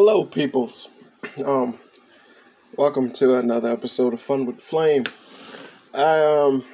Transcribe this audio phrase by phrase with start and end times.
[0.00, 0.90] Hello, peoples.
[1.44, 1.76] Um,
[2.76, 5.02] welcome to another episode of Fun with Flame.
[5.92, 6.64] I, um,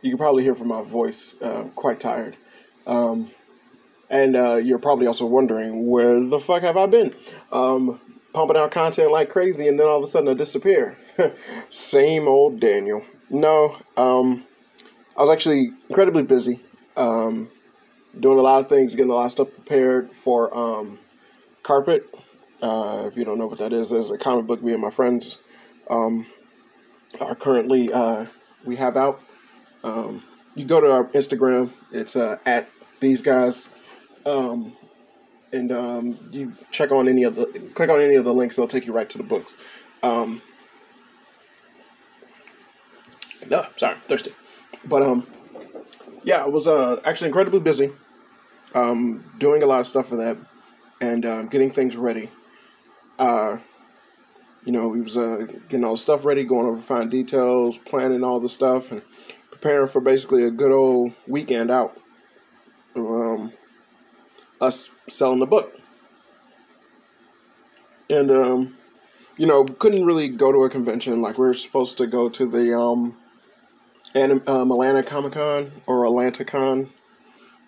[0.00, 2.36] you can probably hear from my voice, uh, quite tired.
[2.84, 3.30] Um,
[4.10, 7.14] and uh, you're probably also wondering where the fuck have I been?
[7.52, 8.00] Um,
[8.34, 10.98] pumping out content like crazy, and then all of a sudden I disappear.
[11.68, 13.04] Same old Daniel.
[13.30, 14.42] No, um,
[15.16, 16.58] I was actually incredibly busy.
[16.96, 17.52] Um,
[18.18, 20.98] doing a lot of things, getting a lot of stuff prepared for um,
[21.62, 22.08] Carpet.
[22.60, 24.90] Uh, if you don't know what that is, there's a comic book me and my
[24.90, 25.36] friends
[25.90, 26.26] um,
[27.20, 28.26] are currently uh,
[28.64, 29.20] we have out.
[29.84, 30.22] Um,
[30.54, 31.70] you go to our Instagram.
[31.90, 32.68] It's uh, at
[33.00, 33.68] these guys,
[34.26, 34.76] um,
[35.52, 38.56] and um, you check on any of the click on any of the links.
[38.56, 39.56] They'll take you right to the books.
[40.02, 40.40] Um,
[43.48, 44.32] no, sorry, thirsty.
[44.84, 45.26] But um,
[46.22, 47.92] yeah, I was uh, actually incredibly busy.
[48.74, 50.38] Um, doing a lot of stuff for that,
[51.02, 52.30] and um, getting things ready.
[53.18, 53.58] Uh,
[54.64, 58.22] you know, we was uh, getting all the stuff ready, going over fine details, planning
[58.22, 59.02] all the stuff, and
[59.50, 61.98] preparing for basically a good old weekend out.
[62.94, 63.52] Um,
[64.60, 65.76] us selling the book,
[68.08, 68.78] and um,
[69.36, 72.46] you know, couldn't really go to a convention like we are supposed to go to
[72.46, 73.16] the um,
[74.14, 76.90] Anim- um, Atlanta Comic Con or Atlanta Con,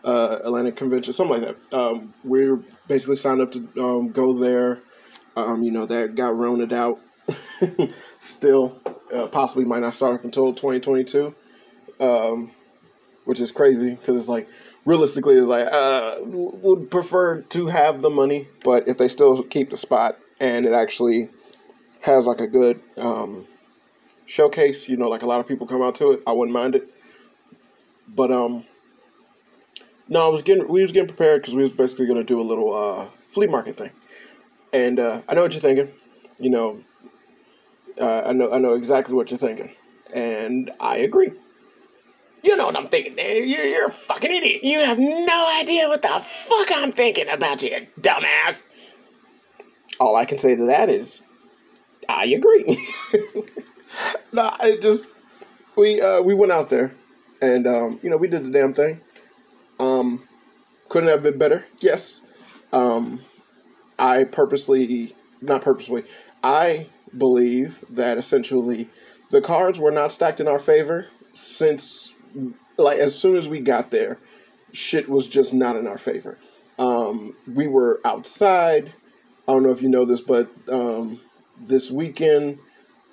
[0.05, 1.77] uh, Atlantic Convention, something like that.
[1.77, 2.57] Um, we're
[2.89, 4.81] basically signed up to um, go there.
[5.37, 7.01] Um, you know, that got rounded out.
[8.19, 8.79] Still,
[9.13, 11.35] uh, possibly might not start up until 2022,
[11.99, 12.53] um,
[13.25, 14.49] which is crazy because it's like
[14.85, 19.71] realistically, it's like uh, would prefer to have the money, but if they still keep
[19.71, 21.31] the spot and it actually
[22.01, 23.47] has like a good um,
[24.27, 24.89] showcase.
[24.89, 26.23] You know, like a lot of people come out to it.
[26.27, 26.89] I wouldn't mind it.
[28.07, 28.65] But um,
[30.09, 32.43] no, I was getting we was getting prepared because we was basically gonna do a
[32.43, 33.91] little uh, flea market thing.
[34.73, 35.91] And uh, I know what you're thinking.
[36.39, 36.81] You know,
[38.01, 39.71] uh, I know I know exactly what you're thinking,
[40.13, 41.33] and I agree.
[42.43, 43.47] You know what I'm thinking, Dave.
[43.47, 44.63] You're, you're a fucking idiot.
[44.63, 48.67] You have no idea what the fuck I'm thinking about you, dumbass.
[49.99, 51.23] All I can say to that is,
[52.07, 52.87] I agree.
[54.33, 55.07] no, I just
[55.77, 56.95] we uh, we went out there,
[57.41, 59.01] and um, you know we did the damn thing.
[59.85, 60.29] Um,
[60.89, 61.67] couldn't have been better.
[61.81, 62.21] Yes.
[62.73, 63.21] Um,
[63.99, 66.05] I purposely, not purposely,
[66.43, 66.87] I
[67.17, 68.89] believe that essentially
[69.31, 72.13] the cards were not stacked in our favor since,
[72.77, 74.19] like, as soon as we got there,
[74.73, 76.39] shit was just not in our favor.
[76.79, 78.93] Um, we were outside.
[79.47, 81.21] I don't know if you know this, but um,
[81.61, 82.59] this weekend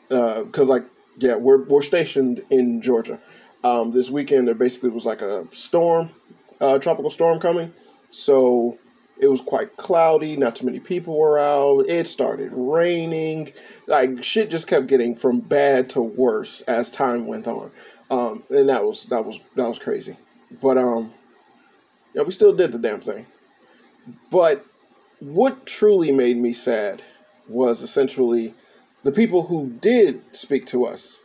[0.09, 0.85] because uh, like
[1.19, 3.19] yeah, we're we're stationed in Georgia.
[3.63, 6.09] Um, this weekend there basically was like a storm,
[6.61, 7.73] uh, tropical storm coming,
[8.11, 8.77] so
[9.19, 10.37] it was quite cloudy.
[10.37, 11.89] Not too many people were out.
[11.89, 13.51] It started raining.
[13.87, 17.71] Like shit just kept getting from bad to worse as time went on,
[18.09, 20.17] um, and that was that was that was crazy.
[20.61, 21.13] But um,
[22.13, 23.25] yeah, we still did the damn thing.
[24.29, 24.65] But
[25.19, 27.03] what truly made me sad
[27.47, 28.53] was essentially
[29.03, 31.19] the people who did speak to us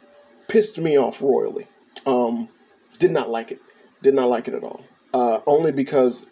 [0.48, 1.66] pissed me off royally.
[2.04, 2.48] Um,
[2.98, 3.60] did not like it.
[4.02, 4.84] Did not like it at all.
[5.16, 6.26] Uh, only because,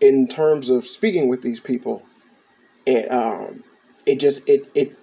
[0.00, 2.06] in terms of speaking with these people,
[2.86, 3.64] it um,
[4.06, 4.96] it just it it.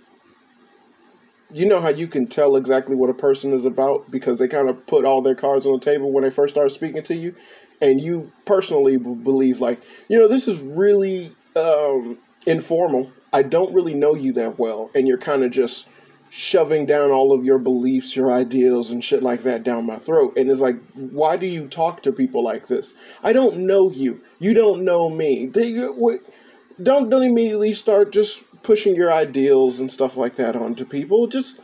[1.53, 4.69] You know how you can tell exactly what a person is about because they kind
[4.69, 7.35] of put all their cards on the table when they first start speaking to you,
[7.81, 12.17] and you personally b- believe like you know this is really um,
[12.47, 15.85] informal I don't really know you that well, and you're kind of just
[16.33, 20.33] shoving down all of your beliefs, your ideals, and shit like that down my throat.
[20.37, 22.93] And it's like, why do you talk to people like this?
[23.21, 24.21] I don't know you.
[24.39, 25.47] You don't know me.
[25.47, 31.27] Don't don't immediately start just pushing your ideals and stuff like that onto people.
[31.27, 31.59] Just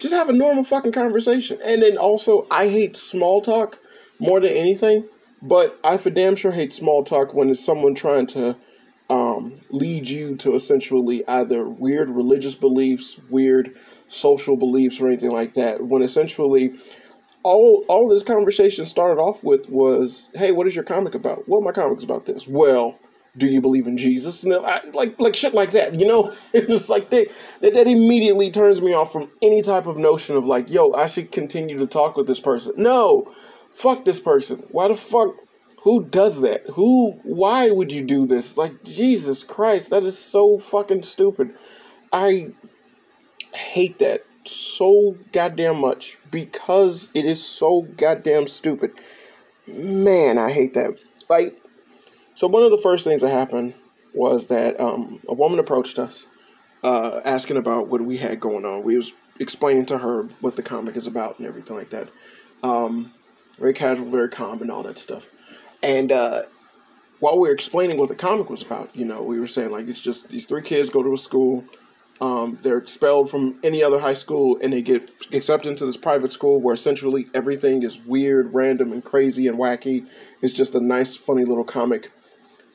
[0.00, 1.60] just have a normal fucking conversation.
[1.62, 3.78] And then also, I hate small talk
[4.18, 5.08] more than anything.
[5.40, 8.56] But I for damn sure hate small talk when it's someone trying to
[9.10, 13.74] um, lead you to essentially either weird religious beliefs, weird
[14.08, 15.86] social beliefs, or anything like that.
[15.86, 16.74] When essentially
[17.42, 21.48] all all this conversation started off with was, "Hey, what is your comic about?
[21.48, 22.98] What my comics about this?" Well,
[23.36, 24.44] do you believe in Jesus?
[24.44, 26.34] And I, like like shit like that, you know.
[26.52, 27.28] it's like that
[27.62, 31.32] that immediately turns me off from any type of notion of like, "Yo, I should
[31.32, 33.32] continue to talk with this person." No,
[33.70, 34.64] fuck this person.
[34.70, 35.34] Why the fuck?
[35.82, 36.64] Who does that?
[36.70, 38.56] Who, why would you do this?
[38.56, 41.54] Like, Jesus Christ, that is so fucking stupid.
[42.12, 42.50] I
[43.52, 48.92] hate that so goddamn much because it is so goddamn stupid.
[49.66, 50.96] Man, I hate that.
[51.28, 51.60] Like,
[52.34, 53.74] so one of the first things that happened
[54.14, 56.26] was that um, a woman approached us
[56.82, 58.82] uh, asking about what we had going on.
[58.82, 62.08] We was explaining to her what the comic is about and everything like that.
[62.62, 63.12] Um,
[63.58, 65.26] very casual, very calm, and all that stuff.
[65.82, 66.42] And uh,
[67.20, 69.88] while we were explaining what the comic was about, you know, we were saying like
[69.88, 71.64] it's just these three kids go to a school.
[72.20, 76.32] Um, they're expelled from any other high school and they get accepted into this private
[76.32, 80.08] school where essentially everything is weird, random, and crazy and wacky.
[80.42, 82.10] It's just a nice, funny little comic,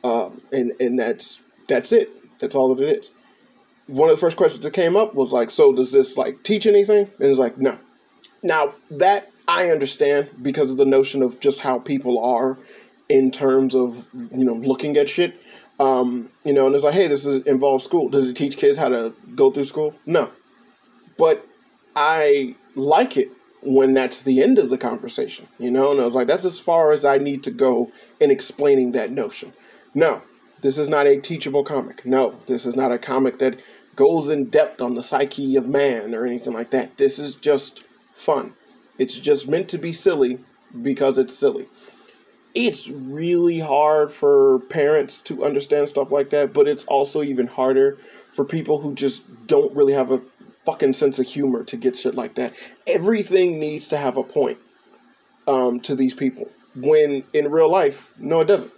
[0.03, 2.09] um, and and that's that's it.
[2.39, 3.11] That's all that it is.
[3.87, 6.65] One of the first questions that came up was like, "So does this like teach
[6.65, 7.77] anything?" And it's like, "No."
[8.41, 12.57] Now that I understand because of the notion of just how people are
[13.09, 15.39] in terms of you know looking at shit.
[15.79, 18.07] Um, you know, and it's like, hey, this is, involves school.
[18.07, 19.95] Does it teach kids how to go through school?
[20.05, 20.29] No,
[21.17, 21.47] but
[21.95, 23.29] I like it
[23.61, 25.47] when that's the end of the conversation.
[25.57, 28.29] You know, and I was like, that's as far as I need to go in
[28.31, 29.53] explaining that notion.
[29.93, 30.21] No,
[30.61, 32.05] this is not a teachable comic.
[32.05, 33.59] No, this is not a comic that
[33.95, 36.97] goes in depth on the psyche of man or anything like that.
[36.97, 37.83] This is just
[38.13, 38.53] fun.
[38.97, 40.39] It's just meant to be silly
[40.81, 41.67] because it's silly
[42.53, 47.97] it's really hard for parents to understand stuff like that, but it's also even harder
[48.31, 50.21] for people who just don't really have a
[50.65, 52.53] fucking sense of humor to get shit like that.
[52.87, 54.57] Everything needs to have a point
[55.47, 56.49] um, to these people.
[56.75, 58.71] When in real life, no, it doesn't.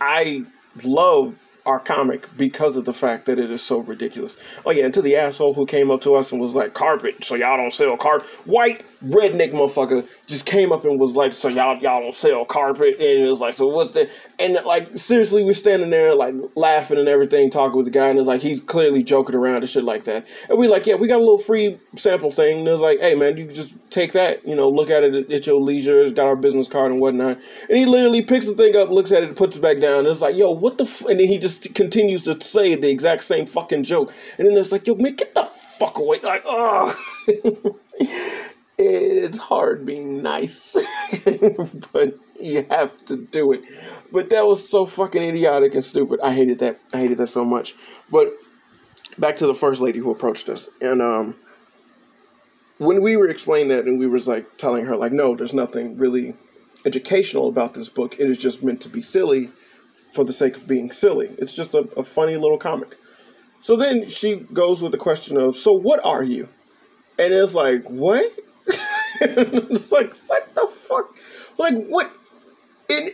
[0.00, 0.44] I
[0.82, 1.34] love
[1.66, 4.36] our comic because of the fact that it is so ridiculous.
[4.64, 7.24] Oh yeah, and to the asshole who came up to us and was like, "Carpet,
[7.24, 11.48] so y'all don't sell carpet." White redneck motherfucker just came up and was like, "So
[11.48, 14.08] y'all y'all don't sell carpet?" And it was like, "So what's the?"
[14.38, 18.18] And like seriously, we're standing there like laughing and everything, talking with the guy, and
[18.18, 20.26] it's like he's clearly joking around and shit like that.
[20.48, 23.00] And we like, "Yeah, we got a little free sample thing." And it was like,
[23.00, 26.00] "Hey man, you can just take that, you know, look at it at your leisure.
[26.00, 27.38] It's got our business card and whatnot."
[27.68, 30.00] And he literally picks the thing up, looks at it, puts it back down.
[30.00, 31.04] And it's like, "Yo, what the?" F-?
[31.06, 34.12] And then he just continues to say the exact same fucking joke.
[34.38, 36.20] And then it's like, yo, man, get the fuck away.
[36.20, 36.98] Like, oh.
[38.78, 40.76] it's hard being nice,
[41.92, 43.62] but you have to do it.
[44.12, 46.20] But that was so fucking idiotic and stupid.
[46.22, 46.80] I hated that.
[46.94, 47.74] I hated that so much.
[48.10, 48.32] But
[49.18, 50.68] back to the first lady who approached us.
[50.80, 51.36] And, um,
[52.78, 55.98] when we were explaining that and we was like telling her like no there's nothing
[55.98, 56.34] really
[56.84, 59.50] educational about this book it is just meant to be silly
[60.10, 61.30] for the sake of being silly.
[61.38, 62.96] It's just a, a funny little comic.
[63.60, 66.48] So then she goes with the question of, so what are you?
[67.18, 68.32] And it's like, what?
[69.20, 71.14] it's like, what the fuck?
[71.58, 72.12] Like, what?
[72.88, 73.10] And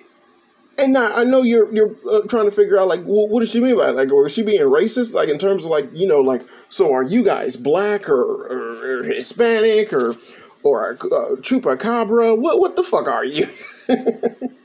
[0.77, 3.51] and now I know you're you're uh, trying to figure out like, well, what does
[3.51, 3.93] she mean by it?
[3.93, 5.15] like, or is she being racist?
[5.15, 9.01] Like in terms of like, you know, like, so are you guys black or, or,
[9.01, 10.17] or Hispanic or
[10.63, 12.39] or uh, chupacabra?
[12.39, 13.49] What what the fuck are you?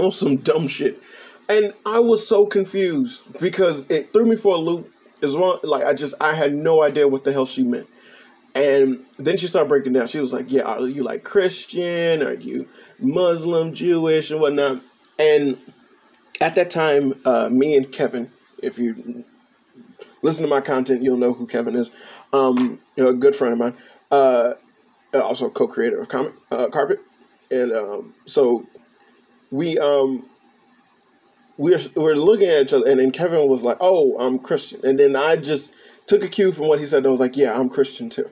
[0.00, 1.00] on some dumb shit.
[1.48, 4.92] And I was so confused because it threw me for a loop.
[5.22, 7.86] As well, like I just I had no idea what the hell she meant.
[8.54, 10.06] And then she started breaking down.
[10.06, 12.22] She was like, "Yeah, are you like Christian?
[12.22, 12.66] Are you
[12.98, 14.80] Muslim, Jewish, and whatnot?"
[15.18, 15.58] And
[16.40, 18.30] at that time, uh, me and Kevin,
[18.62, 19.24] if you
[20.22, 21.90] listen to my content, you'll know who Kevin is.
[22.32, 23.76] Um, you know, a good friend of mine,
[24.10, 24.54] uh,
[25.12, 27.00] also co-creator of Comic uh, Carpet,
[27.50, 28.66] and um, so
[29.50, 30.24] we um
[31.56, 34.98] we're we're looking at each other, and then Kevin was like, "Oh, I'm Christian," and
[34.98, 35.74] then I just
[36.06, 38.30] took a cue from what he said, and I was like, "Yeah, I'm Christian too."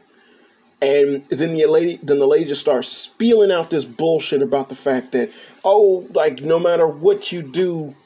[0.81, 4.77] And then the lady, then the lady just starts spieling out this bullshit about the
[4.77, 5.31] fact that,
[5.65, 7.97] oh, like no matter what you do,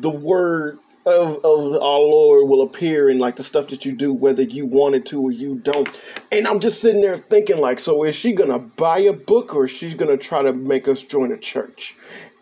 [0.00, 4.14] the word of, of our Lord will appear in like the stuff that you do,
[4.14, 5.88] whether you wanted to or you don't.
[6.30, 9.66] And I'm just sitting there thinking, like, so is she gonna buy a book or
[9.66, 11.94] is she gonna try to make us join a church?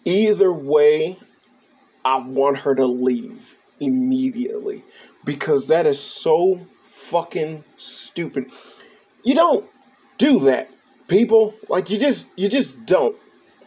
[0.05, 1.19] Either way,
[2.05, 4.85] I want her to leave immediately
[5.25, 8.51] because that is so fucking stupid.
[9.23, 9.69] You don't
[10.19, 10.71] do that,
[11.09, 11.55] people.
[11.69, 13.17] Like you just you just don't.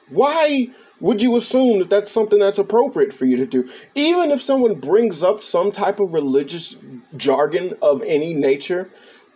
[0.09, 0.67] Why
[0.99, 3.69] would you assume that that's something that's appropriate for you to do?
[3.95, 6.77] Even if someone brings up some type of religious
[7.17, 8.89] jargon of any nature,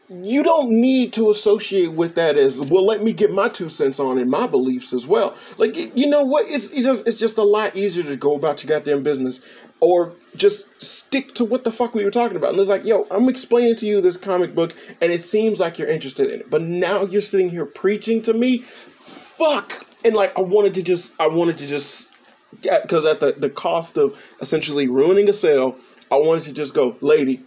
[0.10, 4.00] you don't need to associate with that as well let me get my two cents
[4.00, 5.36] on in my beliefs as well.
[5.58, 6.46] Like you know what?
[6.48, 9.42] It's, it's just it's just a lot easier to go about your goddamn business
[9.80, 12.52] or just stick to what the fuck we were talking about.
[12.52, 15.78] And it's like yo i'm explaining to you this comic book and it seems like
[15.78, 16.50] you're interested in it.
[16.50, 18.60] But now you're sitting here preaching to me?
[19.00, 19.86] Fuck.
[20.06, 22.12] And like i wanted to just i wanted to just
[22.62, 25.78] because at the, the cost of essentially ruining a sale
[26.10, 27.44] i wanted to just go lady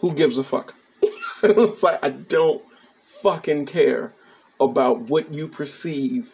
[0.00, 0.75] who gives a fuck
[1.42, 2.62] it's like I don't
[3.22, 4.12] fucking care
[4.60, 6.32] about what you perceive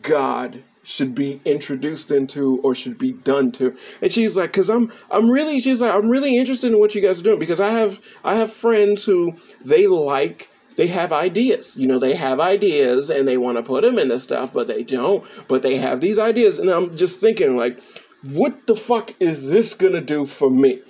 [0.00, 3.76] God should be introduced into or should be done to.
[4.00, 7.00] And she's like because i'm i'm really she's like i'm really interested in what you
[7.00, 9.34] guys are doing because i have i have friends who
[9.64, 11.76] they like they have ideas.
[11.76, 14.82] You know they have ideas and they want to put them into stuff but they
[14.82, 15.24] don't.
[15.46, 16.58] But they have these ideas.
[16.58, 17.78] And i'm just thinking like
[18.22, 20.80] what the fuck is this gonna do for me?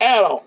[0.00, 0.44] At all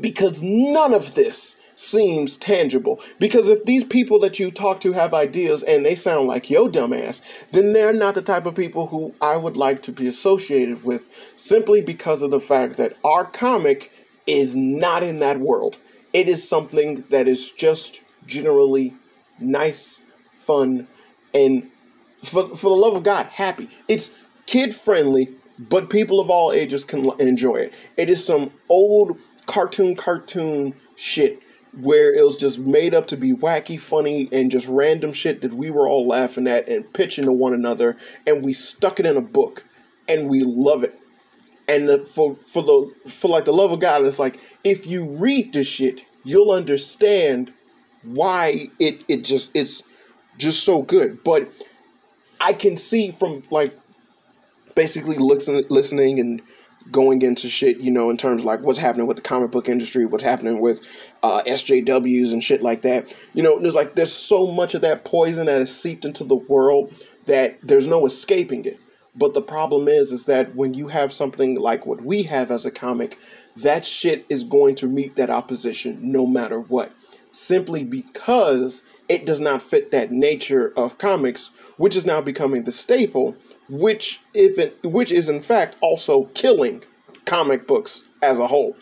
[0.00, 3.00] because none of this seems tangible.
[3.18, 6.68] Because if these people that you talk to have ideas and they sound like yo
[6.68, 7.20] dumbass,
[7.50, 11.08] then they're not the type of people who I would like to be associated with
[11.36, 13.90] simply because of the fact that our comic
[14.26, 15.78] is not in that world.
[16.12, 18.94] It is something that is just generally
[19.40, 20.00] nice,
[20.46, 20.86] fun,
[21.34, 21.70] and
[22.22, 23.68] for, for the love of God, happy.
[23.88, 24.12] It's
[24.46, 27.74] kid friendly, but people of all ages can enjoy it.
[27.96, 31.42] It is some old cartoon cartoon shit
[31.80, 35.54] where it was just made up to be wacky, funny, and just random shit that
[35.54, 37.96] we were all laughing at and pitching to one another,
[38.26, 39.64] and we stuck it in a book,
[40.06, 40.98] and we love it.
[41.66, 45.04] And the, for for the for like the love of God, it's like if you
[45.04, 47.52] read this shit, you'll understand
[48.02, 49.82] why it it just it's
[50.36, 51.24] just so good.
[51.24, 51.50] But
[52.40, 53.78] I can see from like
[54.74, 56.42] basically listening listening and
[56.90, 60.04] going into shit, you know, in terms like what's happening with the comic book industry,
[60.04, 60.80] what's happening with
[61.22, 63.14] uh, SJWs and shit like that.
[63.34, 66.36] You know, there's like there's so much of that poison that has seeped into the
[66.36, 66.92] world
[67.26, 68.78] that there's no escaping it.
[69.14, 72.64] But the problem is, is that when you have something like what we have as
[72.64, 73.18] a comic,
[73.56, 76.92] that shit is going to meet that opposition no matter what.
[77.32, 82.72] Simply because it does not fit that nature of comics, which is now becoming the
[82.72, 83.36] staple
[83.72, 86.84] which if it, which is in fact also killing
[87.24, 88.76] comic books as a whole.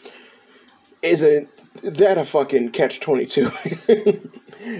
[1.02, 1.48] Isn't
[1.82, 3.50] that a fucking catch twenty two?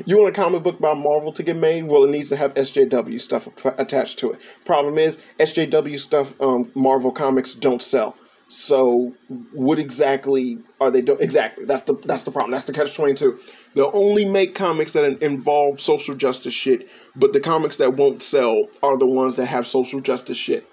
[0.05, 1.85] you want a comic book by Marvel to get made?
[1.85, 3.49] Well, it needs to have SJW stuff
[3.79, 4.41] attached to it.
[4.65, 8.17] Problem is, SJW stuff, um, Marvel comics don't sell.
[8.53, 9.15] So,
[9.53, 11.21] what exactly are they doing?
[11.21, 12.51] Exactly, that's the that's the problem.
[12.51, 13.39] That's the catch twenty two.
[13.75, 18.67] They'll only make comics that involve social justice shit, but the comics that won't sell
[18.83, 20.67] are the ones that have social justice shit.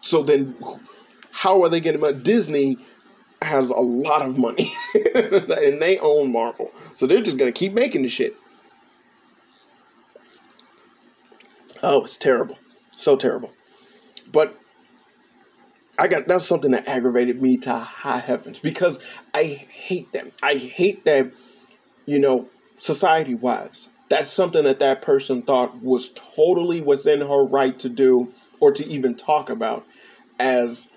[0.00, 0.56] So then,
[1.30, 2.18] how are they getting money?
[2.18, 2.78] Disney
[3.42, 8.04] has a lot of money, and they own Marvel, so they're just gonna keep making
[8.04, 8.36] the shit.
[11.82, 12.58] Oh, it's terrible,
[12.96, 13.52] so terrible.
[14.32, 14.58] But
[15.98, 18.98] I got that's something that aggravated me to high heavens because
[19.34, 20.32] I hate them.
[20.42, 21.32] I hate that,
[22.06, 23.88] you know, society wise.
[24.08, 28.86] That's something that that person thought was totally within her right to do or to
[28.86, 29.84] even talk about
[30.38, 30.88] as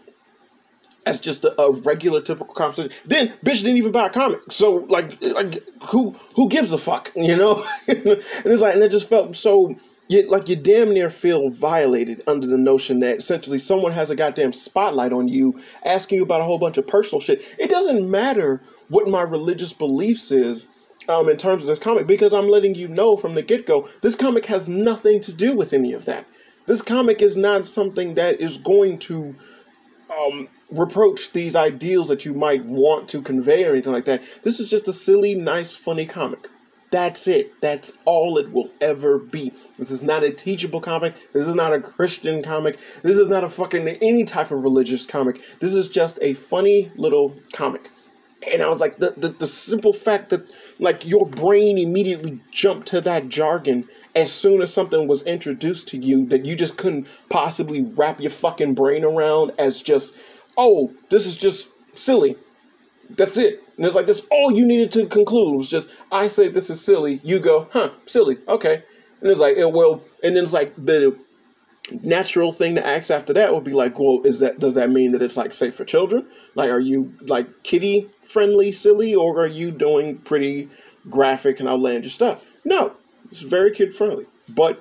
[1.03, 2.91] as just a, a, regular typical conversation.
[3.05, 4.51] Then bitch didn't even buy a comic.
[4.51, 7.65] So like like who who gives a fuck, you know?
[7.88, 9.75] and it's like and it just felt so
[10.12, 14.15] you like you damn near feel violated under the notion that essentially someone has a
[14.15, 17.44] goddamn spotlight on you asking you about a whole bunch of personal shit.
[17.58, 20.65] It doesn't matter what my religious beliefs is
[21.08, 23.88] um, in terms of this comic because I'm letting you know from the get go
[24.01, 26.25] this comic has nothing to do with any of that.
[26.65, 29.36] This comic is not something that is going to
[30.10, 34.22] um, reproach these ideals that you might want to convey or anything like that.
[34.44, 36.50] This is just a silly, nice, funny comic.
[36.91, 37.60] That's it.
[37.62, 39.53] That's all it will ever be.
[39.79, 41.15] This is not a teachable comic.
[41.31, 42.77] This is not a Christian comic.
[43.01, 45.41] This is not a fucking any type of religious comic.
[45.60, 47.89] This is just a funny little comic.
[48.51, 52.88] And I was like, the, the, the simple fact that like your brain immediately jumped
[52.88, 57.07] to that jargon as soon as something was introduced to you that you just couldn't
[57.29, 60.15] possibly wrap your fucking brain around as just,
[60.57, 62.36] oh, this is just silly.
[63.12, 63.63] That's it.
[63.82, 66.80] And it's like that's all you needed to conclude was just I say this is
[66.80, 67.20] silly.
[67.24, 68.84] You go, huh, silly, okay.
[69.20, 71.18] And it's like, it well, and then it's like the
[72.04, 75.14] natural thing to ask after that would be like, well, is that does that mean
[75.14, 76.28] that it's like safe for children?
[76.54, 80.70] Like, are you like kitty friendly, silly, or are you doing pretty
[81.10, 82.46] graphic and outlandish stuff?
[82.64, 82.94] No,
[83.32, 84.80] it's very kid friendly, but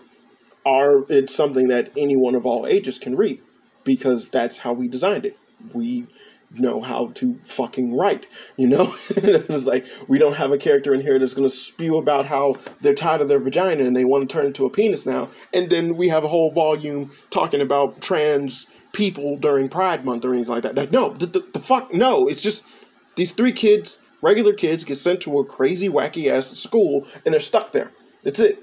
[0.67, 3.41] are it's something that anyone of all ages can read
[3.83, 5.39] because that's how we designed it.
[5.73, 6.07] We
[6.53, 8.27] know how to fucking write,
[8.57, 8.95] you know?
[9.11, 12.95] it's like we don't have a character in here that's gonna spew about how they're
[12.95, 15.29] tired of their vagina and they want to turn into a penis now.
[15.53, 20.35] And then we have a whole volume talking about trans people during Pride Month or
[20.35, 20.75] anything like that.
[20.75, 22.27] Like, no, the, the, the fuck, no.
[22.29, 22.65] It's just
[23.15, 27.41] these three kids, regular kids, get sent to a crazy, wacky ass school and they're
[27.41, 27.93] stuck there.
[28.25, 28.63] That's it.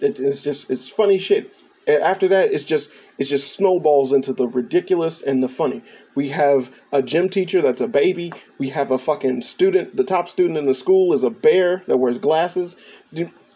[0.00, 1.52] it it's just, it's funny shit
[1.88, 5.82] after that it's just it's just snowballs into the ridiculous and the funny.
[6.14, 8.32] We have a gym teacher that's a baby.
[8.58, 11.96] We have a fucking student the top student in the school is a bear that
[11.96, 12.76] wears glasses.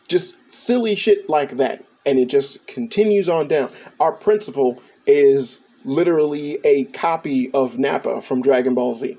[0.09, 1.85] Just silly shit like that.
[2.05, 3.71] And it just continues on down.
[4.01, 9.19] Our principal is literally a copy of Nappa from Dragon Ball Z,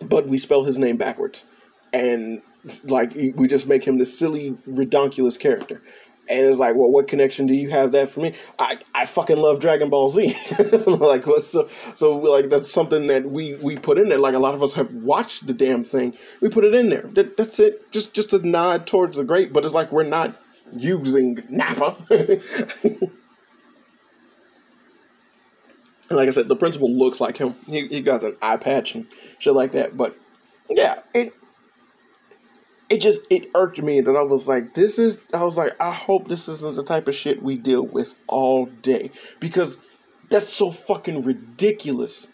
[0.00, 1.44] but we spell his name backwards,
[1.92, 2.42] and
[2.84, 5.82] like we just make him this silly, redonkulous character.
[6.28, 8.32] And it's like, well, what connection do you have that for me?
[8.58, 10.36] I, I fucking love Dragon Ball Z.
[10.86, 14.18] like, what's so, so like that's something that we we put in there.
[14.18, 16.16] Like a lot of us have watched the damn thing.
[16.40, 17.02] We put it in there.
[17.12, 17.90] That, that's it.
[17.92, 19.52] Just just a nod towards the great.
[19.52, 20.34] But it's like we're not
[20.72, 21.96] using Nappa.
[26.10, 27.54] like I said, the principal looks like him.
[27.66, 29.06] He, he got an eye patch and
[29.38, 29.96] shit like that.
[29.96, 30.16] But
[30.70, 31.34] yeah, it
[32.94, 35.90] it just it irked me that I was like, this is I was like, I
[35.90, 39.10] hope this isn't the type of shit we deal with all day.
[39.40, 39.76] Because
[40.30, 42.28] that's so fucking ridiculous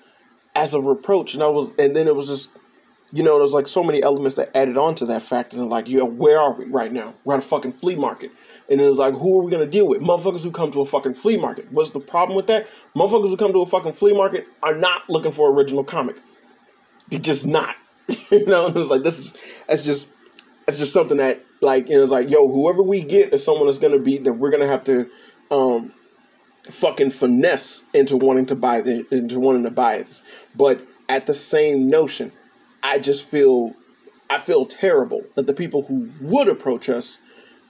[0.54, 1.32] as a reproach.
[1.32, 2.50] And I was and then it was just
[3.10, 5.54] you know, there's like so many elements that added on to that fact.
[5.54, 7.14] And like, you where are we right now?
[7.24, 8.30] We're at a fucking flea market.
[8.68, 10.02] And it's like, who are we to deal with?
[10.02, 11.72] Motherfuckers who come to a fucking flea market.
[11.72, 12.68] What's the problem with that?
[12.94, 16.16] Motherfuckers who come to a fucking flea market are not looking for original comic.
[17.08, 17.76] They're just not.
[18.30, 19.34] you know, and it was like, this is,
[19.66, 20.06] that's just
[20.70, 23.66] it's just something that like you know, it's like yo whoever we get is someone
[23.66, 25.10] that's gonna be that we're gonna have to
[25.50, 25.92] um
[26.70, 30.22] fucking finesse into wanting to buy the, into wanting to buy it
[30.54, 32.30] but at the same notion
[32.82, 33.74] i just feel
[34.28, 37.18] i feel terrible that the people who would approach us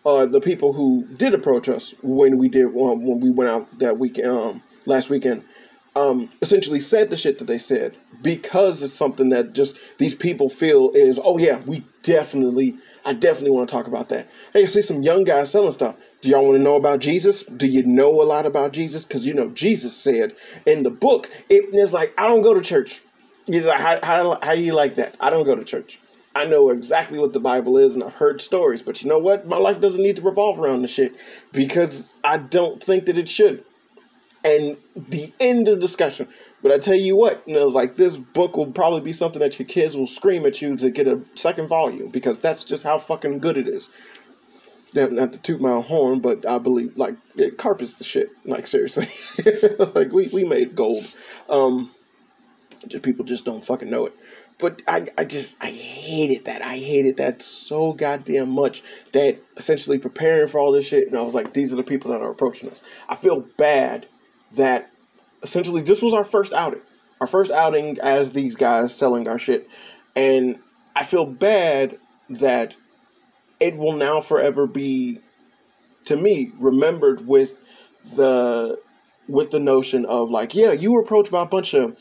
[0.04, 3.98] uh the people who did approach us when we did when we went out that
[3.98, 5.42] week um last weekend
[5.96, 10.48] um, essentially said the shit that they said because it's something that just these people
[10.48, 14.28] feel is oh yeah we definitely I definitely want to talk about that.
[14.52, 15.96] Hey, see some young guys selling stuff.
[16.20, 17.42] Do y'all want to know about Jesus?
[17.42, 19.04] Do you know a lot about Jesus?
[19.04, 22.60] Because you know Jesus said in the book it is like I don't go to
[22.60, 23.02] church.
[23.46, 25.16] He's like how how how do you like that?
[25.18, 25.98] I don't go to church.
[26.36, 29.48] I know exactly what the Bible is and I've heard stories, but you know what?
[29.48, 31.16] My life doesn't need to revolve around the shit
[31.50, 33.64] because I don't think that it should
[34.44, 36.28] and the end of discussion.
[36.62, 39.58] But I tell you what, know, it's like this book will probably be something that
[39.58, 42.98] your kids will scream at you to get a second volume because that's just how
[42.98, 43.90] fucking good it is.
[44.92, 48.30] Not to toot my own horn, but I believe like it carpets the shit.
[48.44, 49.08] Like seriously,
[49.94, 51.06] like we, we made gold.
[51.48, 51.92] Um,
[52.88, 54.14] just people just don't fucking know it.
[54.58, 56.62] But I, I just I hated that.
[56.62, 61.22] I hated that so goddamn much that essentially preparing for all this shit, and I
[61.22, 62.82] was like, these are the people that are approaching us.
[63.08, 64.06] I feel bad
[64.52, 64.90] that
[65.42, 66.80] essentially this was our first outing,
[67.20, 69.68] our first outing as these guys selling our shit,
[70.16, 70.58] and
[70.96, 72.74] I feel bad that
[73.58, 75.20] it will now forever be,
[76.06, 77.58] to me, remembered with
[78.14, 78.78] the
[79.28, 81.96] with the notion of like, yeah, you were approached by a bunch of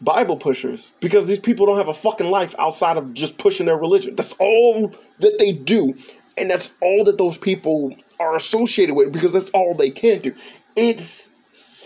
[0.00, 3.76] Bible pushers because these people don't have a fucking life outside of just pushing their
[3.76, 4.16] religion.
[4.16, 5.94] That's all that they do.
[6.36, 10.34] And that's all that those people are associated with because that's all they can do.
[10.74, 11.30] It's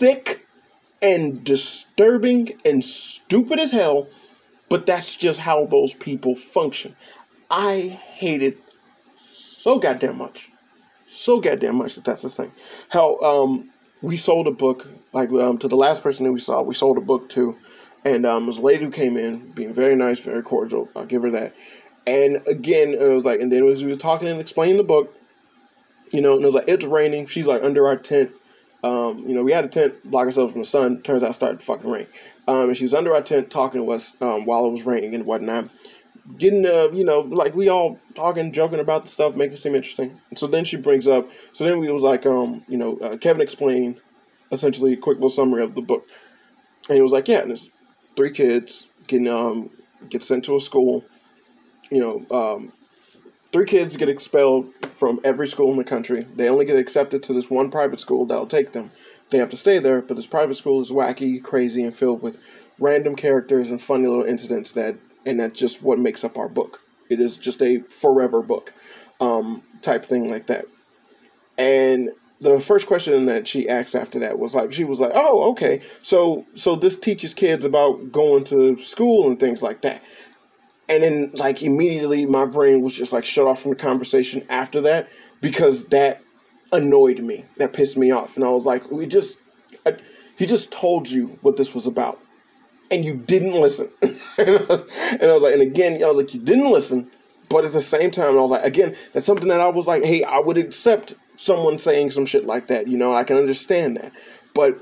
[0.01, 0.43] sick
[0.99, 4.07] and disturbing and stupid as hell,
[4.67, 6.95] but that's just how those people function.
[7.51, 8.57] I hate it
[9.21, 10.49] so goddamn much.
[11.11, 12.51] So goddamn much that that's the thing.
[12.89, 13.69] How um,
[14.01, 16.97] we sold a book, like um, to the last person that we saw, we sold
[16.97, 17.55] a book to.
[18.03, 20.89] And um, this lady who came in, being very nice, very cordial.
[20.95, 21.53] I'll give her that.
[22.07, 25.15] And again, it was like, and then as we were talking and explaining the book,
[26.11, 27.27] you know, and it was like, it's raining.
[27.27, 28.31] She's like under our tent.
[28.83, 31.01] Um, you know, we had a tent block ourselves from the sun.
[31.01, 32.07] Turns out it started to fucking rain.
[32.47, 35.13] Um, and she was under our tent talking to us um, while it was raining
[35.13, 35.69] and whatnot.
[36.37, 39.75] Getting, uh, you know, like we all talking, joking about the stuff, making it seem
[39.75, 40.19] interesting.
[40.35, 43.41] So then she brings up, so then we was like, um, you know, uh, Kevin
[43.41, 43.99] explained
[44.51, 46.07] essentially a quick little summary of the book.
[46.89, 47.69] And he was like, yeah, and there's
[48.15, 49.69] three kids getting, um,
[50.09, 51.03] get sent to a school,
[51.89, 52.73] you know, um,
[53.51, 56.21] three kids get expelled from every school in the country.
[56.21, 58.91] They only get accepted to this one private school that'll take them.
[59.29, 62.37] They have to stay there, but this private school is wacky, crazy, and filled with
[62.79, 66.81] random characters and funny little incidents that, and that's just what makes up our book.
[67.09, 68.73] It is just a forever book,
[69.19, 70.65] um, type thing like that.
[71.57, 72.09] And
[72.39, 75.81] the first question that she asked after that was like, she was like, "Oh, okay,
[76.01, 80.01] so so this teaches kids about going to school and things like that."
[80.91, 84.81] And then like immediately my brain was just like shut off from the conversation after
[84.81, 86.21] that because that
[86.73, 87.45] annoyed me.
[87.57, 88.35] That pissed me off.
[88.35, 89.39] And i was like we just
[89.85, 89.95] I,
[90.37, 92.19] he just told you what this was about.
[92.91, 93.89] And you didn't listen.
[94.37, 97.09] And i was like and again i was like you didn't listen.
[97.49, 100.03] But at the same time i was like again that's something that i was like
[100.03, 103.95] hey i would accept someone saying some shit like that you know i can understand
[103.95, 104.11] that.
[104.53, 104.77] But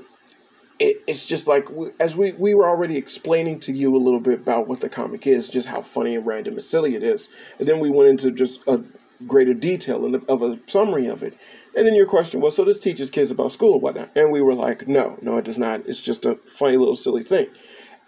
[0.80, 1.68] it, it's just like
[2.00, 5.26] as we we were already explaining to you a little bit about what the comic
[5.26, 8.32] is, just how funny and random and silly it is, and then we went into
[8.32, 8.82] just a
[9.26, 11.36] greater detail of a summary of it.
[11.76, 14.10] And then your question was, so this teaches kids about school and whatnot.
[14.16, 15.86] And we were like, no, no, it does not.
[15.86, 17.48] It's just a funny little silly thing.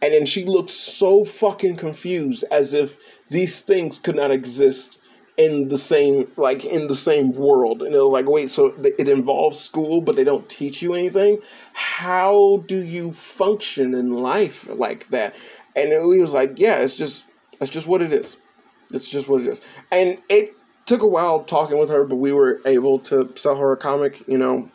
[0.01, 2.97] And then she looked so fucking confused as if
[3.29, 4.99] these things could not exist
[5.37, 7.83] in the same like in the same world.
[7.83, 11.39] And it was like wait so it involves school but they don't teach you anything?
[11.73, 15.35] How do you function in life like that?
[15.75, 17.27] And we was like yeah it's just
[17.59, 18.37] that's just what it is.
[18.91, 19.63] It's just what it is.
[19.91, 23.73] And it took a while talking with her but we were able to sell her
[23.73, 24.71] a comic you know?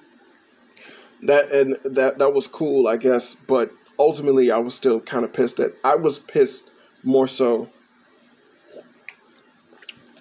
[1.23, 5.33] That and that that was cool i guess but ultimately i was still kind of
[5.33, 6.69] pissed at i was pissed
[7.03, 7.69] more so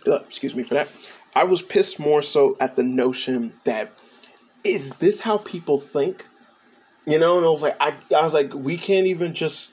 [0.06, 0.88] uh, excuse me for that.
[1.34, 4.02] I was pissed more so at the notion that
[4.64, 6.26] is this how people think?
[7.06, 9.70] You know, and I was like, I, I was like, we can't even just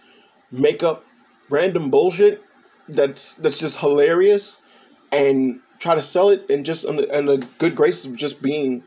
[0.51, 1.05] make up
[1.49, 2.43] random bullshit
[2.87, 4.57] that's that's just hilarious
[5.11, 8.41] and try to sell it and just and the, in the good grace of just
[8.41, 8.83] being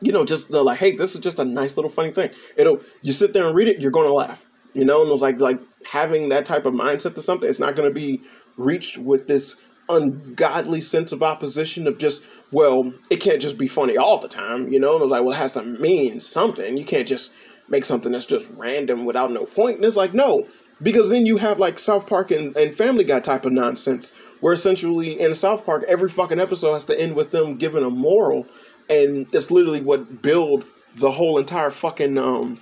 [0.00, 2.80] you know just the, like hey this is just a nice little funny thing it'll
[3.02, 4.44] you sit there and read it you're to laugh
[4.74, 7.58] you know and it was like like having that type of mindset to something it's
[7.58, 8.20] not to be
[8.56, 9.56] reached with this
[9.94, 14.72] ungodly sense of opposition of just well it can't just be funny all the time
[14.72, 14.94] you know?
[14.94, 16.76] And I was like well it has to mean something.
[16.76, 17.30] You can't just
[17.68, 19.76] make something that's just random without no point.
[19.76, 20.46] And it's like no
[20.82, 24.52] because then you have like South Park and, and Family Guy type of nonsense where
[24.52, 28.46] essentially in South Park every fucking episode has to end with them giving a moral.
[28.90, 30.64] And that's literally what build
[30.96, 32.60] the whole entire fucking um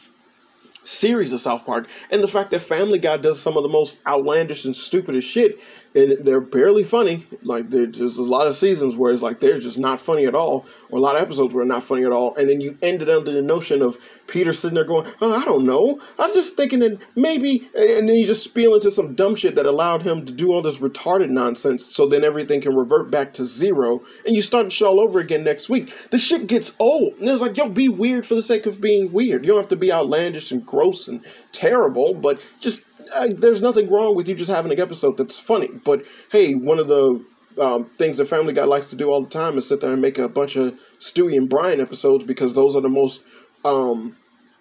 [0.82, 4.00] series of South Park, and the fact that Family Guy does some of the most
[4.06, 5.60] outlandish and stupidest shit
[5.94, 7.26] and they're barely funny.
[7.42, 10.66] Like there's a lot of seasons where it's like they're just not funny at all,
[10.90, 12.34] or a lot of episodes where not funny at all.
[12.36, 15.64] And then you ended under the notion of Peter sitting there going, "Oh, I don't
[15.64, 16.00] know.
[16.18, 19.54] I was just thinking that maybe," and then you just spiel into some dumb shit
[19.56, 21.84] that allowed him to do all this retarded nonsense.
[21.84, 25.18] So then everything can revert back to zero, and you start the show all over
[25.18, 25.92] again next week.
[26.10, 29.12] The shit gets old, and it's like, yo, be weird for the sake of being
[29.12, 29.42] weird.
[29.42, 31.20] You don't have to be outlandish and gross and
[31.52, 32.80] terrible, but just
[33.14, 35.68] I, there's nothing wrong with you just having an episode that's funny.
[35.84, 37.24] But hey, one of the
[37.58, 40.02] um, things that Family Guy likes to do all the time is sit there and
[40.02, 43.22] make a bunch of Stewie and Brian episodes because those are the most
[43.64, 44.16] um,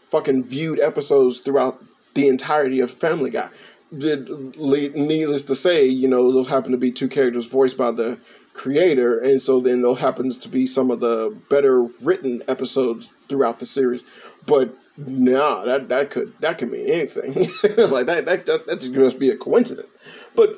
[0.09, 1.83] fucking viewed episodes throughout
[2.13, 3.49] the entirety of Family Guy.
[3.91, 8.19] Needless to say, you know, those happen to be two characters voiced by the
[8.53, 13.59] creator, and so then those happens to be some of the better written episodes throughout
[13.59, 14.03] the series.
[14.45, 14.75] But
[15.07, 17.33] no, that that could that could mean anything.
[17.77, 19.87] like that that that that just must be a coincidence.
[20.35, 20.57] But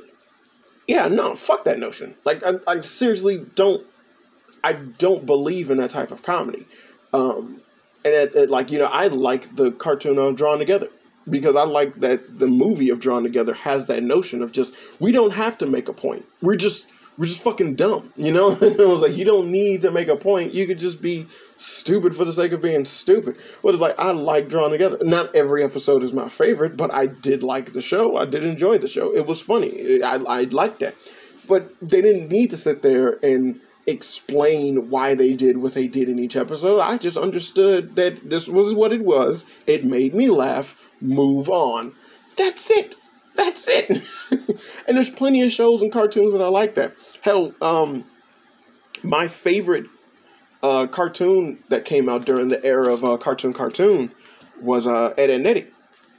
[0.87, 2.15] yeah, no, fuck that notion.
[2.25, 3.85] Like I, I seriously don't
[4.63, 6.65] I don't believe in that type of comedy.
[7.13, 7.61] Um,
[8.03, 10.89] and it, it, like you know, I like the cartoon of Drawn Together
[11.29, 15.11] because I like that the movie of Drawn Together has that notion of just we
[15.11, 16.25] don't have to make a point.
[16.41, 18.51] We're just we're just fucking dumb, you know?
[18.61, 20.53] and I was like, you don't need to make a point.
[20.53, 23.37] You could just be stupid for the sake of being stupid.
[23.61, 24.97] But it's like, I like Drawn Together.
[25.01, 28.17] Not every episode is my favorite, but I did like the show.
[28.17, 29.13] I did enjoy the show.
[29.15, 30.01] It was funny.
[30.01, 30.95] I, I liked that.
[31.47, 36.07] But they didn't need to sit there and explain why they did what they did
[36.07, 36.79] in each episode.
[36.79, 39.43] I just understood that this was what it was.
[39.67, 40.77] It made me laugh.
[41.01, 41.93] Move on.
[42.37, 42.95] That's it.
[43.35, 44.01] That's it.
[44.31, 46.93] and there's plenty of shows and cartoons that I like that.
[47.21, 48.05] Hell, um,
[49.03, 49.85] my favorite
[50.61, 54.11] uh, cartoon that came out during the era of uh, cartoon cartoon
[54.59, 55.67] was uh, Ed and Eddy.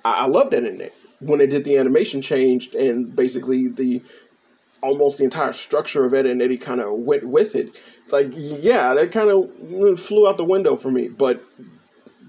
[0.04, 4.02] I-, I loved Ed and Eddy when they did the animation changed and basically the
[4.82, 7.76] almost the entire structure of Ed and Eddy kind of went with it.
[8.02, 11.06] It's like, yeah, that kind of flew out the window for me.
[11.06, 11.44] But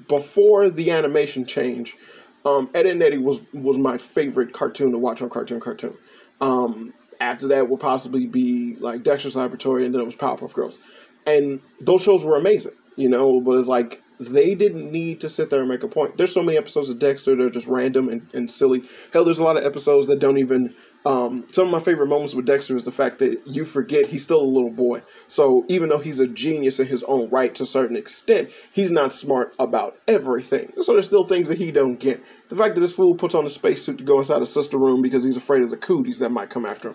[0.08, 1.96] before the animation change,
[2.46, 5.96] um, Ed and Eddy was was my favorite cartoon to watch on Cartoon Cartoon.
[6.42, 10.80] Um, after that would possibly be like Dexter's Laboratory, and then it was Powerpuff Girls,
[11.26, 12.74] and those shows were amazing.
[12.96, 16.18] You know, but it's like they didn't need to sit there and make a point.
[16.18, 18.84] There's so many episodes of Dexter that are just random and, and silly.
[19.12, 22.34] Hell, there's a lot of episodes that don't even um, some of my favorite moments
[22.34, 25.02] with Dexter is the fact that you forget he's still a little boy.
[25.28, 28.92] So even though he's a genius in his own right to a certain extent, he's
[28.92, 30.72] not smart about everything.
[30.82, 32.24] So there's still things that he don't get.
[32.50, 35.02] The fact that this fool puts on a spacesuit to go inside a sister room
[35.02, 36.94] because he's afraid of the cooties that might come after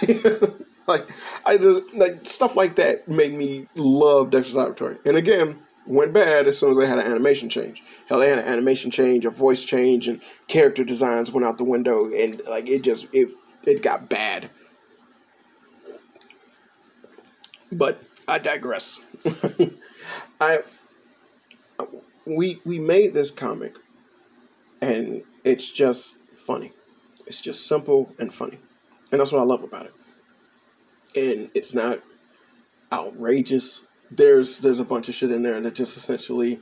[0.00, 0.64] him.
[0.86, 1.06] like
[1.46, 4.98] I just like stuff like that made me love Dexter's Laboratory.
[5.04, 7.82] And again, went bad as soon as they had an animation change.
[8.08, 11.64] Hell, they had an animation change, a voice change, and character designs went out the
[11.64, 13.28] window, and like it just it
[13.66, 14.50] it got bad.
[17.70, 19.00] But I digress.
[20.40, 20.60] I
[22.26, 23.76] we we made this comic
[24.80, 26.72] and it's just funny.
[27.26, 28.58] It's just simple and funny.
[29.10, 29.94] And that's what I love about it.
[31.16, 32.00] And it's not
[32.92, 33.82] outrageous.
[34.10, 36.60] There's there's a bunch of shit in there that just essentially,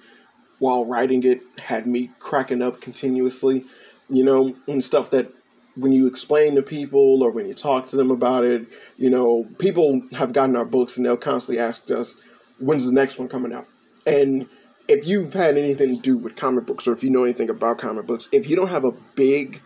[0.59, 3.65] while writing it, had me cracking up continuously.
[4.09, 5.33] You know, and stuff that
[5.75, 8.67] when you explain to people or when you talk to them about it,
[8.99, 12.17] you know, people have gotten our books and they'll constantly ask us,
[12.59, 13.67] when's the next one coming out?
[14.07, 14.49] And
[14.89, 17.79] if you've had anything to do with comic books or if you know anything about
[17.79, 19.63] comic books, if you don't have a big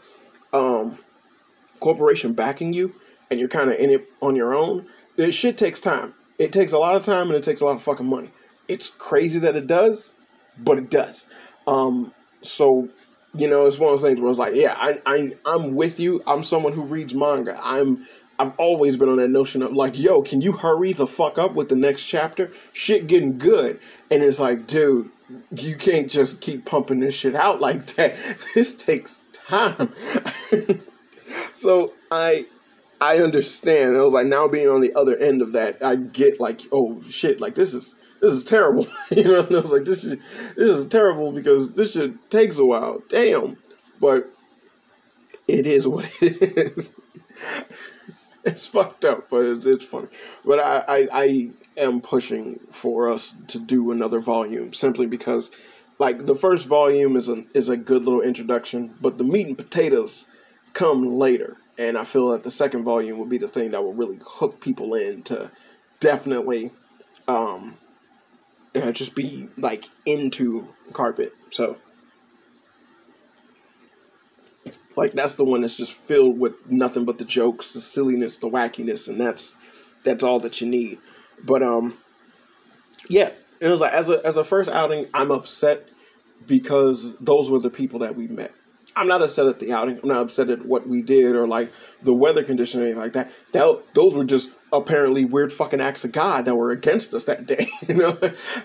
[0.53, 0.99] um,
[1.81, 2.95] corporation backing you
[3.31, 6.15] and you're kind of in it on your own, this shit takes time.
[6.39, 8.31] It takes a lot of time and it takes a lot of fucking money.
[8.69, 10.13] It's crazy that it does,
[10.59, 11.27] but it does.
[11.67, 12.89] Um, so
[13.37, 16.01] you know, it's one of those things where it's like, yeah, I, I, I'm with
[16.01, 16.23] you.
[16.27, 17.59] I'm someone who reads manga.
[17.63, 18.07] I'm,
[18.39, 21.55] I've always been on that notion of like, yo, can you hurry the fuck up
[21.55, 22.51] with the next chapter?
[22.73, 25.11] Shit getting good, and it's like, dude,
[25.51, 28.15] you can't just keep pumping this shit out like that.
[28.55, 29.93] This takes time.
[31.53, 32.47] so I,
[33.01, 33.97] I understand.
[33.97, 37.01] It was like now being on the other end of that, I get like, oh
[37.03, 38.87] shit, like this is this is terrible.
[39.11, 40.19] you know, and I was like, this is
[40.57, 43.03] this is terrible because this shit takes a while.
[43.09, 43.57] Damn,
[44.01, 44.31] but
[45.49, 46.41] it is what it
[46.77, 46.95] is.
[48.45, 50.09] it's fucked up, but it's, it's funny.
[50.45, 55.51] But I, I I am pushing for us to do another volume simply because,
[55.99, 59.59] like, the first volume is a is a good little introduction, but the meat and
[59.59, 60.27] potatoes
[60.73, 61.57] come later.
[61.79, 64.63] And I feel that the second volume will be the thing that will really hook
[64.63, 65.51] people in to
[66.01, 66.71] definitely
[67.29, 67.77] um,
[68.77, 71.33] uh, just be like into carpet.
[71.51, 71.77] So
[74.97, 78.49] like that's the one that's just filled with nothing but the jokes, the silliness, the
[78.49, 79.55] wackiness, and that's
[80.05, 80.99] that's all that you need.
[81.45, 81.99] But um
[83.09, 85.89] yeah, it was like as a as a first outing, I'm upset
[86.47, 88.53] because those were the people that we met.
[88.95, 90.01] I'm not upset at the outing.
[90.03, 91.71] I'm not upset at what we did or like
[92.03, 93.31] the weather condition or anything like that.
[93.53, 97.47] That those were just apparently weird fucking acts of God that were against us that
[97.47, 97.69] day.
[97.89, 98.13] you know,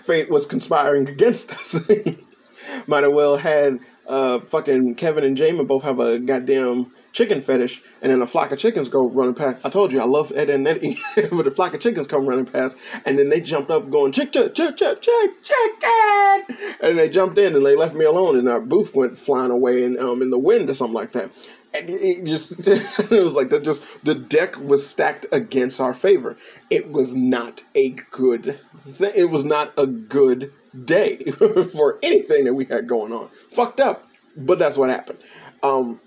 [0.02, 1.88] fate was conspiring against us.
[2.86, 7.82] Might have well had uh, fucking Kevin and Jamin both have a goddamn chicken fetish,
[8.00, 9.64] and then a flock of chickens go running past.
[9.64, 10.98] I told you I love Ed and Eddy,
[11.30, 14.32] but a flock of chickens come running past, and then they jumped up going chick
[14.32, 18.48] chick chick chick chick chicken, and they jumped in and they left me alone, and
[18.48, 21.30] our booth went flying away in um in the wind or something like that.
[21.74, 23.64] And it just it was like that.
[23.64, 26.36] Just the deck was stacked against our favor.
[26.70, 28.60] It was not a good.
[28.98, 30.52] Th- it was not a good
[30.84, 31.24] day
[31.72, 33.28] for anything that we had going on.
[33.28, 35.18] Fucked up, but that's what happened.
[35.62, 36.00] Um,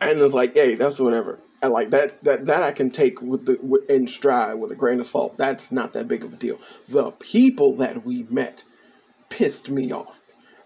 [0.00, 1.38] and it's like, hey, that's whatever.
[1.62, 4.76] And like that, that, that I can take with the with, in stride with a
[4.76, 5.38] grain of salt.
[5.38, 6.58] That's not that big of a deal.
[6.88, 8.62] The people that we met
[9.30, 10.18] pissed me off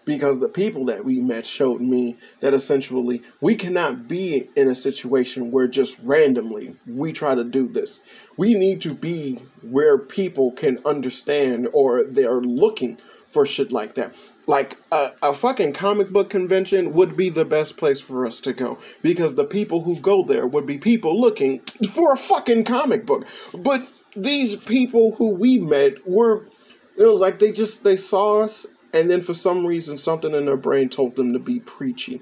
[0.09, 4.73] because the people that we met showed me that essentially we cannot be in a
[4.73, 8.01] situation where just randomly we try to do this.
[8.35, 12.97] We need to be where people can understand or they're looking
[13.29, 14.15] for shit like that.
[14.47, 18.51] Like a, a fucking comic book convention would be the best place for us to
[18.51, 23.05] go because the people who go there would be people looking for a fucking comic
[23.05, 23.27] book.
[23.55, 26.47] But these people who we met were
[26.97, 30.45] it was like they just they saw us and then for some reason something in
[30.45, 32.21] their brain told them to be preachy.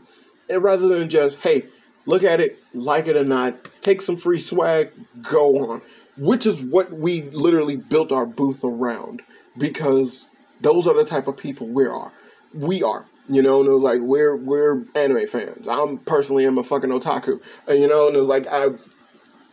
[0.49, 1.65] And rather than just, hey,
[2.05, 5.81] look at it, like it or not, take some free swag, go on.
[6.17, 9.21] Which is what we literally built our booth around
[9.57, 10.25] because
[10.61, 12.11] those are the type of people we are.
[12.53, 13.05] We are.
[13.29, 15.67] You know, and it was like we're we're anime fans.
[15.67, 17.41] I'm personally am a fucking otaku.
[17.67, 18.69] And, you know, and it was like I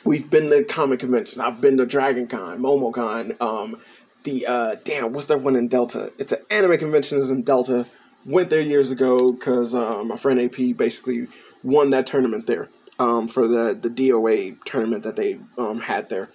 [0.05, 1.41] we've been to comic conventions.
[1.41, 3.77] I've been to Dragon Con, MomoCon, um,
[4.25, 6.13] the uh damn, what's that one in Delta?
[6.19, 7.87] It's an anime convention is in Delta.
[8.27, 11.29] Went there years ago because um, my friend AP basically
[11.63, 16.31] won that tournament there um, for the the DOA tournament that they um, had there.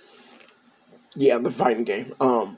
[1.16, 2.14] Yeah, the fighting game.
[2.20, 2.58] Um,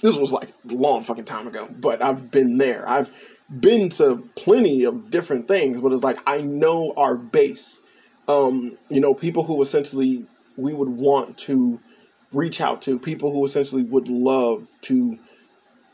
[0.00, 2.88] this was like a long fucking time ago, but I've been there.
[2.88, 3.10] I've
[3.50, 7.80] been to plenty of different things, but it's like I know our base.
[8.28, 10.24] Um, you know, people who essentially
[10.56, 11.80] we would want to
[12.32, 15.18] reach out to, people who essentially would love to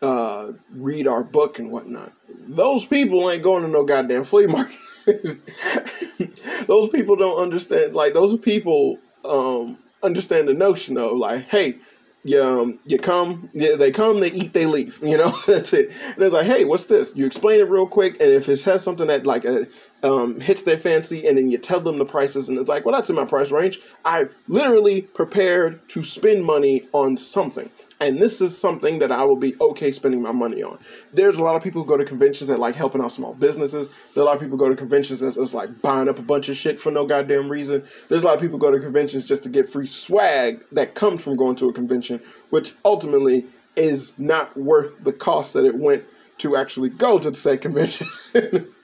[0.02, 2.12] uh, read our book and whatnot.
[2.28, 4.76] Those people ain't going to no goddamn flea market.
[6.66, 7.94] those people don't understand.
[7.94, 11.76] Like those people um, understand the notion of like, hey,
[12.24, 14.98] you, um, you come, they come, they eat, they leave.
[15.02, 15.90] You know, that's it.
[16.14, 17.12] And it's like, hey, what's this?
[17.14, 19.66] You explain it real quick, and if it has something that like a
[20.02, 22.94] um, hits their fancy, and then you tell them the prices, and it's like, well,
[22.94, 23.80] that's in my price range.
[24.04, 27.70] I literally prepared to spend money on something.
[28.00, 30.78] And this is something that I will be okay spending my money on.
[31.12, 33.88] There's a lot of people who go to conventions that like helping out small businesses.
[34.14, 36.48] There's a lot of people go to conventions that's just like buying up a bunch
[36.48, 37.82] of shit for no goddamn reason.
[38.08, 41.22] There's a lot of people go to conventions just to get free swag that comes
[41.24, 46.04] from going to a convention, which ultimately is not worth the cost that it went
[46.38, 48.06] to actually go to the said convention.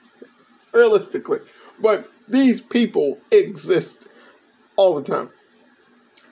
[0.75, 1.39] Realistically.
[1.79, 4.07] But these people exist
[4.75, 5.29] all the time.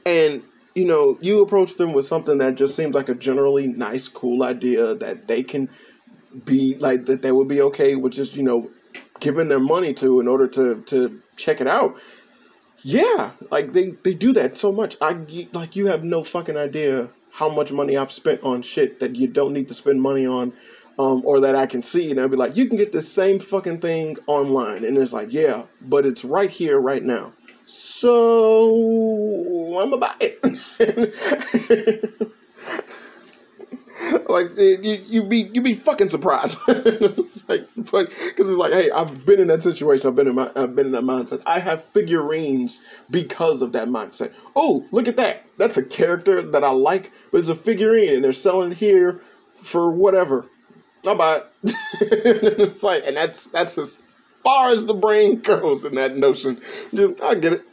[0.05, 0.43] And
[0.75, 4.43] you know, you approach them with something that just seems like a generally nice, cool
[4.43, 5.69] idea that they can
[6.45, 8.71] be like that they would be okay with just, you know,
[9.19, 11.97] giving their money to in order to to check it out.
[12.81, 14.97] Yeah, like they they do that so much.
[14.99, 15.13] I
[15.53, 19.27] like you have no fucking idea how much money I've spent on shit that you
[19.27, 20.53] don't need to spend money on.
[20.99, 23.39] Um, or that I can see, and I'll be like, you can get the same
[23.39, 27.33] fucking thing online, and it's like, yeah, but it's right here, right now.
[27.65, 28.69] So
[29.79, 30.39] I'm gonna buy it.
[34.29, 36.57] like you, you be you be fucking surprised.
[36.67, 40.07] it's like, because it's like, hey, I've been in that situation.
[40.07, 41.41] I've been in my, I've been in that mindset.
[41.45, 44.33] I have figurines because of that mindset.
[44.55, 45.45] Oh, look at that.
[45.57, 49.21] That's a character that I like, but it's a figurine, and they're selling it here
[49.55, 50.47] for whatever.
[51.05, 51.73] I'll buy it.
[52.01, 53.99] it's like, and that's that's as
[54.43, 56.59] far as the brain goes in that notion.
[56.93, 57.65] Just, I get it.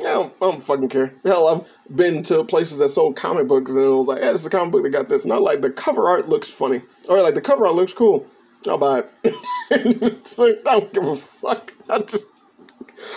[0.00, 1.14] I don't, I don't fucking care.
[1.24, 4.40] Hell, I've been to places that sold comic books and it was like, yeah, this
[4.40, 5.24] is a comic book that got this.
[5.24, 6.82] Not like the cover art looks funny.
[7.08, 8.26] Or like the cover art looks cool.
[8.66, 10.26] I'll buy it.
[10.26, 11.72] so I don't give a fuck.
[11.88, 12.26] I just,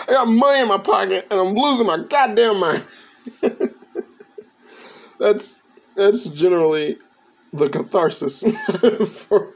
[0.08, 2.84] I got money in my pocket and I'm losing my goddamn mind.
[5.18, 5.56] that's,
[5.96, 6.98] that's generally
[7.52, 8.42] the catharsis
[9.28, 9.54] for,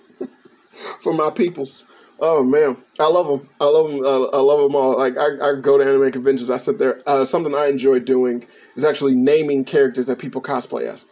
[1.00, 1.84] for my peoples.
[2.20, 3.48] Oh man, I love them.
[3.60, 4.04] I love them.
[4.04, 4.98] Uh, I love them all.
[4.98, 6.50] Like I, I go to anime conventions.
[6.50, 7.00] I sit there.
[7.06, 8.44] Uh, something I enjoy doing
[8.76, 11.04] is actually naming characters that people cosplay as.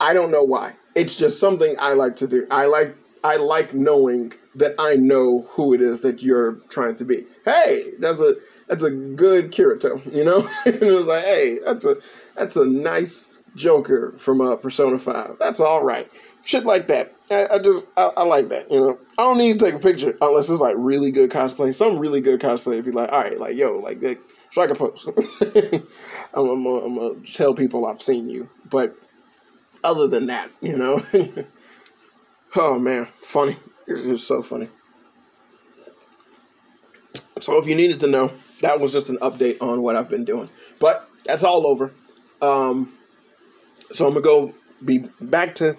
[0.00, 0.74] I don't know why.
[0.94, 2.46] It's just something I like to do.
[2.50, 7.04] I like I like knowing that I know who it is that you're trying to
[7.04, 7.24] be.
[7.44, 8.36] Hey, that's a
[8.68, 10.48] that's a good Kirito, you know.
[10.66, 11.96] and it was like, hey, that's a
[12.34, 15.36] that's a nice Joker from uh, Persona Five.
[15.38, 16.10] That's all right.
[16.44, 17.14] Shit like that.
[17.30, 18.70] I, I just I, I, like that.
[18.70, 21.74] You know, I don't need to take a picture unless it's like really good cosplay.
[21.74, 24.18] Some really good cosplay be like, all right, like yo, like that,
[24.50, 25.82] strike a gonna,
[26.34, 28.96] I'm gonna tell people I've seen you, but
[29.84, 31.02] other than that, you know.
[32.56, 33.56] oh man, funny.
[33.86, 34.68] It's just so funny.
[37.40, 40.24] So if you needed to know, that was just an update on what I've been
[40.24, 40.48] doing.
[40.78, 41.92] But that's all over.
[42.40, 42.92] Um,
[43.92, 45.76] so I'm gonna go be back to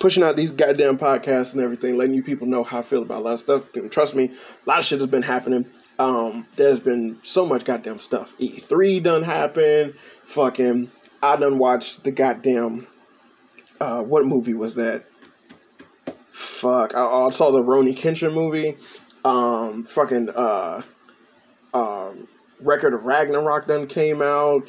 [0.00, 3.20] pushing out these goddamn podcasts and everything, letting you people know how I feel about
[3.20, 3.74] a lot of stuff.
[3.74, 5.66] And trust me, a lot of shit has been happening.
[5.98, 8.36] Um, there's been so much goddamn stuff.
[8.38, 9.94] E3 done happened.
[10.24, 10.90] Fucking,
[11.22, 12.86] I done watched the goddamn.
[13.80, 15.04] Uh, what movie was that?
[16.30, 18.76] Fuck, I, I saw the Rurouni Kenshin movie.
[19.24, 20.82] Um, fucking, uh,
[21.72, 22.28] um,
[22.60, 24.68] Record of Ragnarok done came out.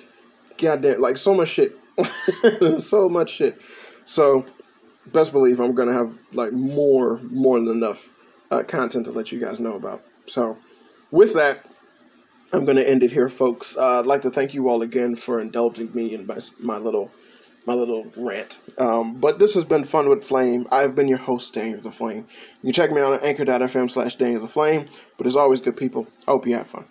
[0.58, 1.78] Goddamn, like so much shit.
[2.80, 3.62] so much shit.
[4.06, 4.46] So
[5.12, 8.10] best believe I'm gonna have like more more than enough
[8.52, 10.04] uh, content to let you guys know about.
[10.26, 10.58] So,
[11.12, 11.66] with that,
[12.54, 13.78] I'm gonna end it here, folks.
[13.78, 17.12] Uh, I'd like to thank you all again for indulging me in my, my little
[17.66, 18.60] my little rant.
[18.78, 20.68] Um, but this has been Fun with Flame.
[20.72, 22.26] I've been your host, Daniel the Flame.
[22.64, 24.88] You can check me out on anchor.fm slash Daniel the Flame.
[25.18, 26.86] But as always, good people, I hope you have fun.